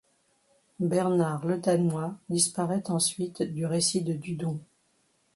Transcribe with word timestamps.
Bernard 0.79 1.45
le 1.45 1.59
Danois 1.59 2.15
disparaît 2.27 2.89
ensuite 2.89 3.43
du 3.43 3.67
récit 3.67 4.01
de 4.03 4.13
Dudon. 4.13 4.59